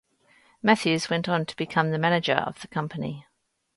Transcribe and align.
Matthews 0.63 1.11
went 1.11 1.29
on 1.29 1.45
to 1.45 1.55
become 1.55 1.91
the 1.91 1.99
manager 1.99 2.33
of 2.33 2.59
the 2.61 2.67
company. 2.67 3.27